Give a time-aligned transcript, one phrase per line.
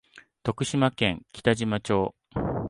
[0.41, 2.15] 徳島県北島町